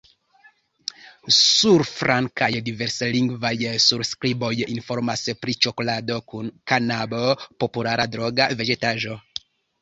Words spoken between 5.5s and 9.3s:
ĉokolado kun kanabo– populara droga vegetaĵo.